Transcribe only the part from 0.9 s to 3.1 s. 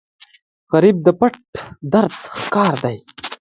د پټ درد ښکار دی